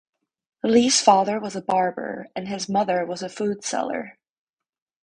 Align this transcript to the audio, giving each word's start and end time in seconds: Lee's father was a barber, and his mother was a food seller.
Lee's 0.63 0.99
father 0.99 1.39
was 1.39 1.55
a 1.55 1.61
barber, 1.61 2.27
and 2.35 2.47
his 2.47 2.67
mother 2.67 3.05
was 3.05 3.21
a 3.21 3.29
food 3.29 3.63
seller. 3.63 4.17